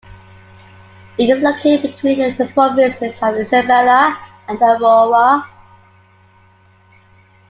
[1.19, 5.47] It is located between the provinces of Isabela and Aurora.